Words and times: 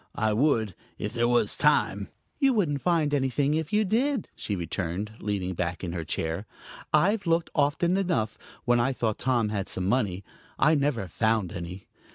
I 0.15 0.33
would, 0.33 0.73
if 0.97 1.13
there 1.13 1.27
was 1.27 1.55
time." 1.55 2.07
"You 2.39 2.53
wouldn't 2.55 2.81
find 2.81 3.13
anything 3.13 3.53
if 3.53 3.71
you 3.71 3.85
did," 3.85 4.27
she 4.35 4.55
returned, 4.55 5.11
leaning 5.19 5.53
back 5.53 5.83
in 5.83 5.91
her 5.93 6.03
chair. 6.03 6.47
"I've 6.91 7.27
looked 7.27 7.51
often 7.53 7.97
enough, 7.97 8.39
when 8.65 8.79
I 8.79 8.93
thought 8.93 9.19
Tom 9.19 9.49
had 9.49 9.69
some 9.69 9.85
money. 9.85 10.23
I 10.57 10.73
never 10.73 11.07
found 11.07 11.53
any. 11.53 11.87